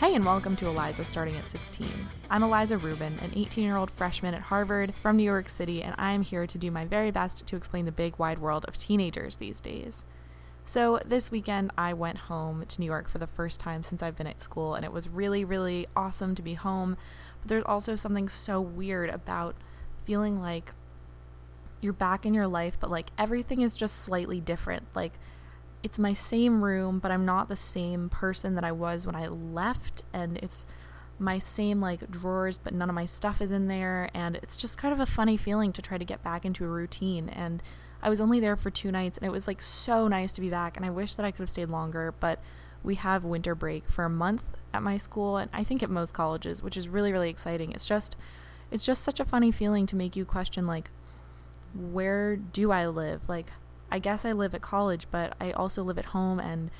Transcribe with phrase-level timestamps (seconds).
[0.00, 1.86] Hey, and welcome to Eliza Starting at 16.
[2.30, 5.94] I'm Eliza Rubin, an 18 year old freshman at Harvard from New York City, and
[5.98, 8.78] I am here to do my very best to explain the big wide world of
[8.78, 10.04] teenagers these days.
[10.64, 14.16] So, this weekend I went home to New York for the first time since I've
[14.16, 16.96] been at school, and it was really, really awesome to be home.
[17.42, 19.54] But there's also something so weird about
[20.06, 20.72] feeling like
[21.82, 24.86] you're back in your life, but like everything is just slightly different.
[24.94, 25.18] Like,
[25.82, 29.28] it's my same room, but I'm not the same person that I was when I
[29.28, 30.02] left.
[30.12, 30.66] And it's
[31.18, 34.10] my same like drawers, but none of my stuff is in there.
[34.14, 36.68] And it's just kind of a funny feeling to try to get back into a
[36.68, 37.28] routine.
[37.28, 37.62] And
[38.02, 40.50] I was only there for two nights, and it was like so nice to be
[40.50, 40.76] back.
[40.76, 42.40] And I wish that I could have stayed longer, but
[42.82, 46.14] we have winter break for a month at my school, and I think at most
[46.14, 47.72] colleges, which is really, really exciting.
[47.72, 48.16] It's just,
[48.70, 50.90] it's just such a funny feeling to make you question like,
[51.74, 53.28] where do I live?
[53.28, 53.52] Like,
[53.90, 56.38] I guess I live at college, but I also live at home.
[56.40, 56.70] And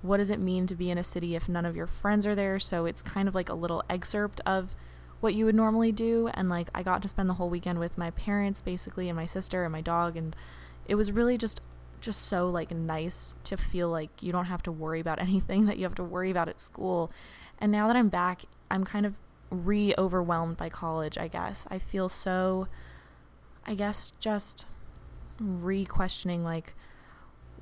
[0.00, 2.34] what does it mean to be in a city if none of your friends are
[2.34, 2.58] there?
[2.58, 4.74] So it's kind of like a little excerpt of
[5.20, 6.28] what you would normally do.
[6.34, 9.26] And like, I got to spend the whole weekend with my parents, basically, and my
[9.26, 10.16] sister and my dog.
[10.16, 10.34] And
[10.86, 11.60] it was really just
[12.00, 15.78] just so like nice to feel like you don't have to worry about anything that
[15.78, 17.10] you have to worry about at school.
[17.58, 19.14] And now that I'm back, I'm kind of
[19.50, 21.66] re overwhelmed by college, I guess.
[21.70, 22.66] I feel so
[23.64, 24.66] I guess just
[25.40, 26.74] re questioning like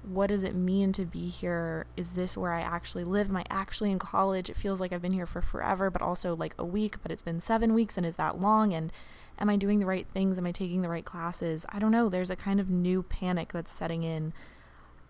[0.02, 1.86] what does it mean to be here?
[1.96, 3.28] Is this where I actually live?
[3.28, 4.48] Am I actually in college?
[4.48, 7.22] It feels like I've been here for forever, but also like a week, but it's
[7.22, 8.72] been seven weeks and is that long?
[8.72, 8.92] And
[9.38, 10.38] am I doing the right things?
[10.38, 11.66] Am I taking the right classes?
[11.68, 12.08] I don't know.
[12.08, 14.32] There's a kind of new panic that's setting in.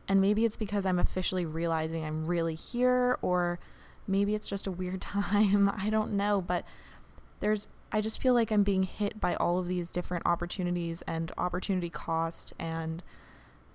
[0.09, 3.61] And maybe it's because I'm officially realizing I'm really here, or
[4.09, 5.71] maybe it's just a weird time.
[5.77, 6.41] I don't know.
[6.41, 6.65] But
[7.39, 11.33] there's I just feel like I'm being hit by all of these different opportunities and
[11.37, 13.03] opportunity cost and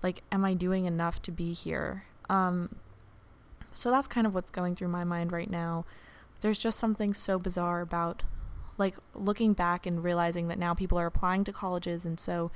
[0.02, 2.04] like am I doing enough to be here?
[2.28, 2.76] Um
[3.72, 5.84] so that's kind of what's going through my mind right now.
[6.40, 8.22] There's just something so bizarre about
[8.78, 12.50] like looking back and realizing that now people are applying to colleges and so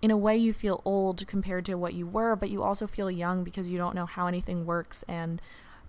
[0.00, 3.08] in a way you feel old compared to what you were, but you also feel
[3.08, 5.40] young because you don't know how anything works and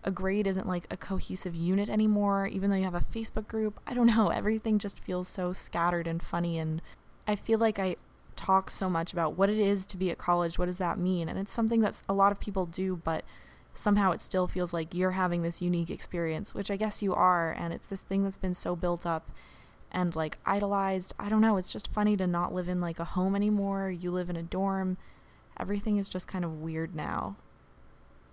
[0.04, 3.80] a grade isn't like a cohesive unit anymore, even though you have a Facebook group.
[3.88, 4.28] I don't know.
[4.34, 6.58] Everything just feels so scattered and funny.
[6.58, 6.82] And
[7.28, 7.96] I feel like I
[8.36, 10.60] talk so much about what it is to be at college.
[10.60, 11.30] What does that mean?
[11.30, 13.24] And it's something that a lot of people do, but
[13.74, 17.52] somehow it still feels like you're having this unique experience, which I guess you are.
[17.52, 19.30] And it's this thing that's been so built up
[19.92, 21.14] and like idolized.
[21.18, 21.58] I don't know.
[21.58, 23.90] It's just funny to not live in like a home anymore.
[23.90, 24.98] You live in a dorm.
[25.60, 27.38] Everything is just kind of weird now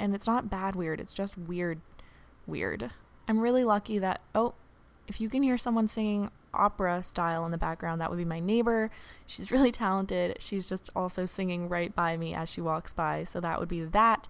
[0.01, 1.81] and it's not bad weird, it's just weird
[2.47, 2.91] weird.
[3.29, 4.55] I'm really lucky that oh,
[5.07, 8.41] if you can hear someone singing opera style in the background, that would be my
[8.41, 8.91] neighbor.
[9.27, 10.37] She's really talented.
[10.41, 13.85] She's just also singing right by me as she walks by, so that would be
[13.85, 14.29] that.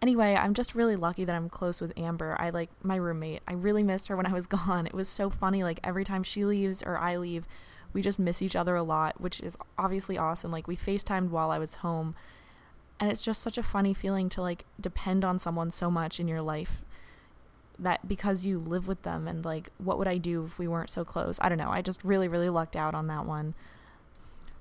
[0.00, 2.36] Anyway, I'm just really lucky that I'm close with Amber.
[2.38, 3.42] I like my roommate.
[3.46, 4.86] I really missed her when I was gone.
[4.86, 7.46] It was so funny like every time she leaves or I leave,
[7.92, 10.50] we just miss each other a lot, which is obviously awesome.
[10.50, 12.16] Like we FaceTimed while I was home
[13.00, 16.28] and it's just such a funny feeling to like depend on someone so much in
[16.28, 16.82] your life
[17.78, 20.90] that because you live with them and like what would I do if we weren't
[20.90, 21.38] so close?
[21.40, 21.70] I don't know.
[21.70, 23.54] I just really really lucked out on that one.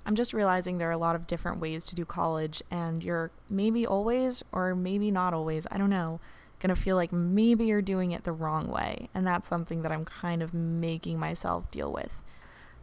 [0.06, 3.31] I'm just realizing there are a lot of different ways to do college and you're
[3.50, 6.20] maybe always or maybe not always, I don't know,
[6.59, 9.91] going to feel like maybe you're doing it the wrong way and that's something that
[9.91, 12.24] I'm kind of making myself deal with.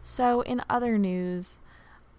[0.03, 1.59] So, in other news,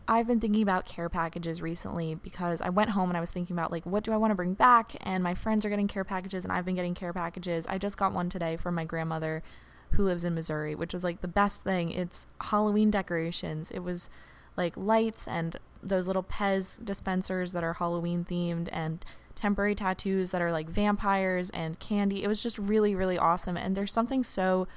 [0.10, 3.56] I've been thinking about care packages recently because I went home and I was thinking
[3.56, 6.04] about like what do I want to bring back and my friends are getting care
[6.04, 7.68] packages and I've been getting care packages.
[7.68, 9.44] I just got one today from my grandmother
[9.92, 11.92] who lives in Missouri, which was like the best thing.
[11.92, 13.70] It's Halloween decorations.
[13.70, 14.10] It was
[14.58, 19.06] like lights and those little Pez dispensers that are Halloween themed and
[19.36, 22.24] temporary tattoos that are like vampires and candy.
[22.24, 24.68] It was just really really awesome and there's something so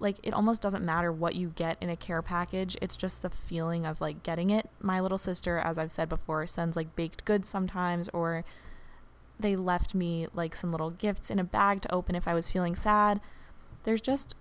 [0.00, 2.76] like it almost doesn't matter what you get in a care package.
[2.80, 4.68] It's just the feeling of like getting it.
[4.80, 8.44] My little sister as i've said before sends like baked goods sometimes or
[9.40, 12.50] they left me like some little gifts in a bag to open if i was
[12.50, 13.20] feeling sad.
[13.84, 14.34] There's just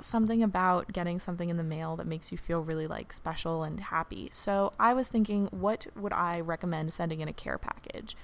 [0.00, 3.80] something about getting something in the mail that makes you feel really like special and
[3.80, 4.28] happy.
[4.32, 8.16] So i was thinking what would i recommend sending in a care package?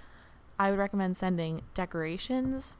[0.61, 2.75] I would recommend sending decorations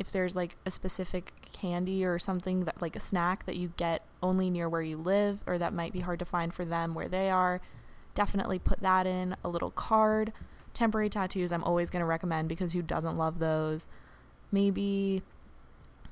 [0.00, 4.02] if there's like a specific candy or something that like a snack that you get
[4.22, 7.06] only near where you live or that might be hard to find for them where
[7.06, 7.60] they are,
[8.14, 9.36] definitely put that in.
[9.44, 10.32] A little card.
[10.72, 13.86] Temporary tattoos, I'm always going to recommend because who doesn't love those?
[14.50, 15.22] Maybe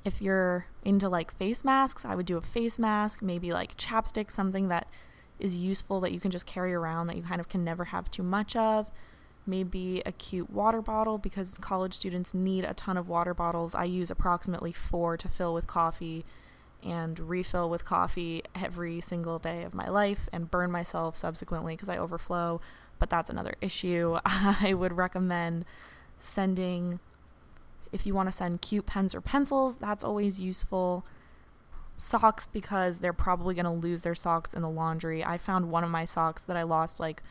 [0.04, 4.30] if you're into like face masks, I would do a face mask, maybe like chapstick,
[4.30, 4.86] something that
[5.38, 8.10] is useful that you can just carry around that you kind of can never have
[8.10, 8.90] too much of
[9.48, 13.74] maybe a cute water bottle because college students need a ton of water bottles.
[13.74, 16.24] I use approximately four to fill with coffee
[16.84, 21.88] and refill with coffee every single day of my life and burn myself subsequently because
[21.88, 22.60] I overflow.
[22.98, 24.18] But that's another issue.
[24.24, 25.64] I would recommend
[26.20, 27.00] sending,
[27.92, 31.04] if you want to send cute pens or pencils, that's always useful.
[31.96, 35.24] Socks because they're probably going to lose their socks in the laundry.
[35.24, 37.22] I found one of my socks that I lost like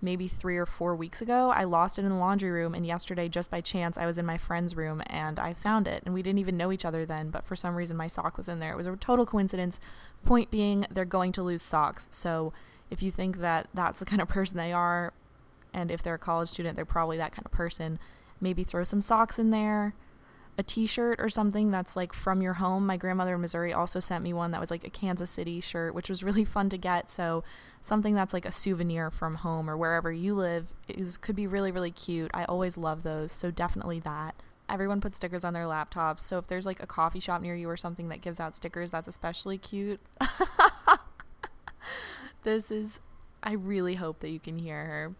[0.00, 1.50] maybe three or four weeks ago.
[1.50, 4.26] I lost it in the laundry room, and yesterday, just by chance, I was in
[4.26, 6.02] my friend's room and I found it.
[6.04, 8.48] And we didn't even know each other then, but for some reason, my sock was
[8.48, 8.72] in there.
[8.72, 9.80] It was a total coincidence.
[10.24, 12.08] Point being, they're going to lose socks.
[12.10, 12.52] So
[12.90, 15.12] if you think that that's the kind of person they are,
[15.72, 17.98] and if they're a college student, they're probably that kind of person,
[18.40, 19.94] maybe throw some socks in there
[20.56, 22.86] a t-shirt or something that's like from your home.
[22.86, 25.94] My grandmother in Missouri also sent me one that was like a Kansas City shirt,
[25.94, 27.10] which was really fun to get.
[27.10, 27.42] So
[27.80, 31.72] something that's like a souvenir from home or wherever you live is could be really
[31.72, 32.30] really cute.
[32.34, 33.32] I always love those.
[33.32, 34.34] So definitely that.
[34.68, 36.20] Everyone puts stickers on their laptops.
[36.20, 38.92] So if there's like a coffee shop near you or something that gives out stickers,
[38.92, 40.00] that's especially cute.
[42.44, 43.00] this is
[43.42, 45.14] I really hope that you can hear her.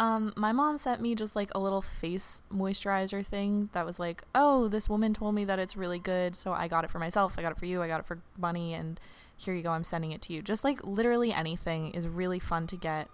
[0.00, 4.24] Um, my mom sent me just like a little face moisturizer thing that was like,
[4.34, 7.34] oh, this woman told me that it's really good, so I got it for myself.
[7.38, 7.80] I got it for you.
[7.80, 8.98] I got it for Bunny, and
[9.36, 9.70] here you go.
[9.70, 10.42] I'm sending it to you.
[10.42, 13.08] Just like literally anything is really fun to get.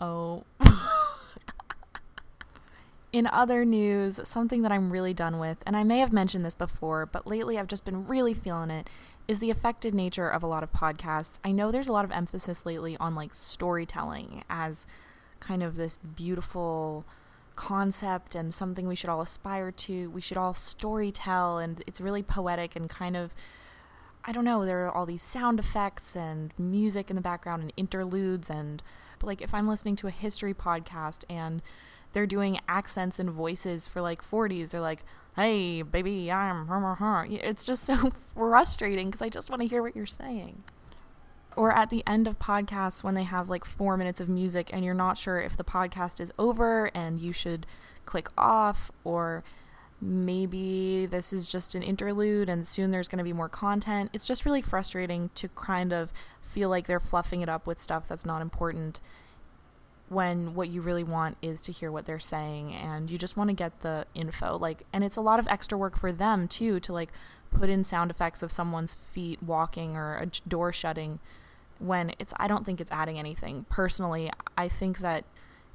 [0.00, 0.44] Oh.
[3.12, 6.54] In other news, something that I'm really done with, and I may have mentioned this
[6.54, 8.88] before, but lately I've just been really feeling it,
[9.26, 11.38] is the affected nature of a lot of podcasts.
[11.42, 14.86] I know there's a lot of emphasis lately on like storytelling as
[15.40, 17.04] kind of this beautiful
[17.56, 20.10] concept and something we should all aspire to.
[20.10, 23.34] We should all story tell, and it's really poetic and kind of.
[24.24, 27.72] I don't know, there are all these sound effects and music in the background and
[27.78, 28.82] interludes and
[29.18, 31.62] but like if I'm listening to a history podcast and
[32.12, 35.02] they're doing accents and voices for like 40s, they're like,
[35.36, 36.68] "Hey, baby, I'm
[37.30, 40.62] It's just so frustrating because I just want to hear what you're saying
[41.58, 44.84] or at the end of podcasts when they have like four minutes of music and
[44.84, 47.66] you're not sure if the podcast is over and you should
[48.06, 49.42] click off, or
[50.00, 54.08] maybe this is just an interlude and soon there's going to be more content.
[54.12, 58.06] It's just really frustrating to kind of feel like they're fluffing it up with stuff
[58.06, 59.00] that's not important
[60.08, 63.50] when what you really want is to hear what they're saying and you just want
[63.50, 66.80] to get the info like and it's a lot of extra work for them too
[66.80, 67.12] to like
[67.50, 71.18] put in sound effects of someone's feet walking or a door shutting
[71.78, 73.66] when it's I don't think it's adding anything.
[73.68, 75.24] Personally, I think that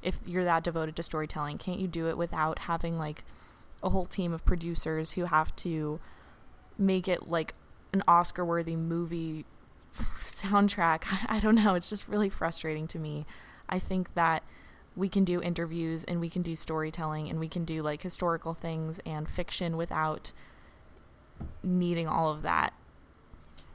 [0.02, 3.24] if you're that devoted to storytelling, can't you do it without having like
[3.82, 6.00] a whole team of producers who have to
[6.76, 7.54] make it like
[7.92, 9.44] an Oscar worthy movie
[10.20, 11.04] soundtrack?
[11.28, 13.24] I don't know, it's just really frustrating to me.
[13.68, 14.42] I think that
[14.96, 18.54] we can do interviews and we can do storytelling and we can do like historical
[18.54, 20.32] things and fiction without
[21.62, 22.72] needing all of that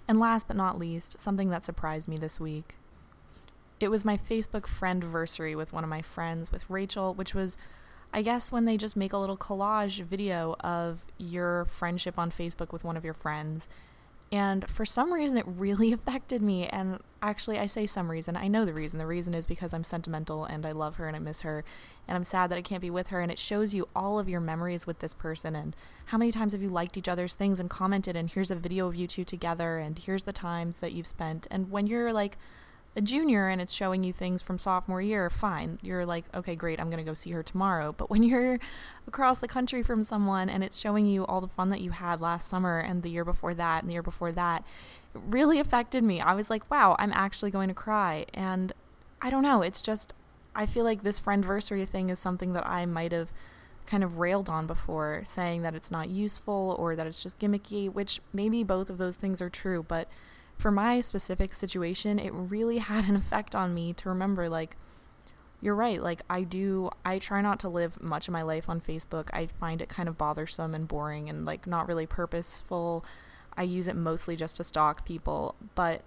[0.10, 2.74] and last but not least, something that surprised me this week.
[3.80, 7.58] It was my Facebook friend versary with one of my friends, with Rachel, which was,
[8.12, 12.74] I guess, when they just make a little collage video of your friendship on Facebook
[12.74, 13.70] with one of your friends
[14.32, 16.68] and for some reason, it really affected me.
[16.68, 18.36] And actually, I say some reason.
[18.38, 19.00] I know the reason.
[19.00, 21.64] The reason is because I'm sentimental and I love her and I miss her.
[22.08, 23.22] And I'm sad that I can't be with her.
[23.22, 25.76] And it shows you all of your memories with this person and
[26.08, 28.16] how many times have you liked each other's things and commented.
[28.16, 29.80] And here's a video of you two together.
[29.80, 31.48] And here's the times that you've spent.
[31.50, 32.38] And when you're like,
[32.96, 35.80] a junior and it's showing you things from sophomore year, fine.
[35.82, 37.94] You're like, okay, great, I'm going to go see her tomorrow.
[37.96, 38.60] But when you're
[39.08, 42.22] across the country from someone and it's showing you all the fun that you had
[42.22, 44.64] last summer and the year before that and the year before that,
[45.14, 46.20] it really affected me.
[46.20, 48.26] I was like, wow, I'm actually going to cry.
[48.34, 48.74] And
[49.22, 50.14] I don't know, it's just,
[50.56, 53.32] I feel like this friendversary thing is something that I might have
[53.86, 57.92] kind of railed on before, saying that it's not useful or that it's just gimmicky,
[57.92, 60.08] which maybe both of those things are true, but
[60.60, 64.76] for my specific situation, it really had an effect on me to remember like
[65.62, 66.02] you're right.
[66.02, 69.30] Like I do I try not to live much of my life on Facebook.
[69.34, 73.04] I find it kind of bothersome and boring and like not really purposeful.
[73.58, 76.04] I use it mostly just to stalk people, but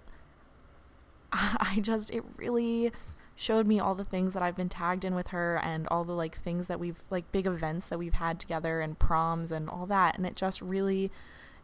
[1.31, 2.91] I just it really
[3.35, 6.13] showed me all the things that I've been tagged in with her and all the
[6.13, 9.87] like things that we've like big events that we've had together and proms and all
[9.87, 11.11] that and it just really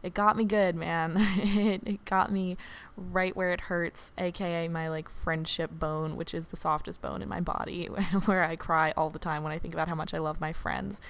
[0.02, 1.14] it got me good, man.
[1.18, 2.56] it, it got me
[2.96, 7.28] right where it hurts, aka my like friendship bone, which is the softest bone in
[7.28, 7.86] my body,
[8.24, 10.52] where I cry all the time when I think about how much I love my
[10.52, 11.00] friends.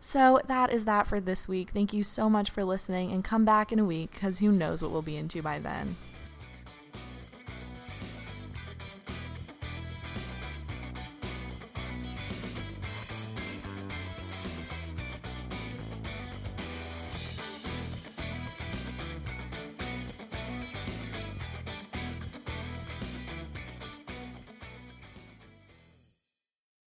[0.00, 1.70] So that is that for this week.
[1.70, 4.82] Thank you so much for listening and come back in a week because who knows
[4.82, 5.96] what we'll be into by then.